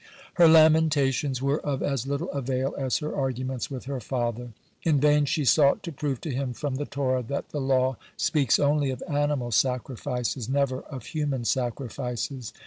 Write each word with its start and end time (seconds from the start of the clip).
(108) 0.37 0.37
Her 0.47 0.51
lamentations 0.63 1.41
were 1.43 1.59
of 1.59 1.83
as 1.83 2.07
little 2.07 2.31
avail 2.31 2.73
as 2.75 2.97
her 2.97 3.15
arguments 3.15 3.69
with 3.69 3.85
her 3.85 3.99
father. 3.99 4.49
In 4.81 4.99
vain 4.99 5.25
she 5.25 5.45
sought 5.45 5.83
to 5.83 5.91
prove 5.91 6.19
to 6.21 6.31
him 6.33 6.53
from 6.53 6.77
the 6.77 6.87
Torah 6.87 7.21
that 7.21 7.49
the 7.49 7.61
law 7.61 7.97
speaks 8.17 8.57
only 8.57 8.89
of 8.89 9.03
animal 9.07 9.51
sacrifices, 9.51 10.49
never 10.49 10.79
of 10.79 11.05
human 11.05 11.45
sacrifices. 11.45 12.51